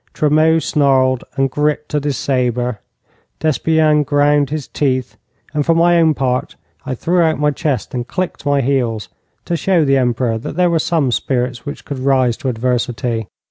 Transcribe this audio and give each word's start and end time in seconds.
Tremeau 0.15 0.57
snarled 0.57 1.23
and 1.35 1.47
gripped 1.51 1.93
at 1.93 2.05
his 2.05 2.17
sabre, 2.17 2.79
Despienne 3.39 4.01
ground 4.03 4.49
his 4.49 4.67
teeth, 4.67 5.15
and 5.53 5.63
for 5.63 5.75
my 5.75 5.99
own 5.99 6.15
part 6.15 6.55
I 6.87 6.95
threw 6.95 7.21
out 7.21 7.37
my 7.39 7.51
chest 7.51 7.93
and 7.93 8.07
clicked 8.07 8.43
my 8.43 8.61
heels 8.61 9.09
to 9.45 9.55
show 9.55 9.85
the 9.85 9.97
Emperor 9.97 10.39
that 10.39 10.55
there 10.55 10.71
were 10.71 10.79
some 10.79 11.11
spirits 11.11 11.67
which 11.67 11.85
could 11.85 11.99
rise 11.99 12.35
to 12.37 12.49
adversity. 12.49 13.27